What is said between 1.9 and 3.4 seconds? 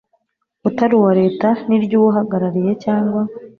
uwuhagarariye cyangwa